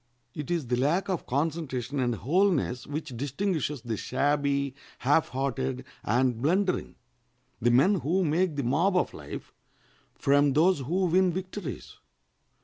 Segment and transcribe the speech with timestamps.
[0.33, 6.41] It is the lack of concentration and wholeness which distinguishes the shabby, half hearted, and
[6.41, 6.95] blundering—the
[7.69, 11.97] men who make the mob of life—from those who win victories.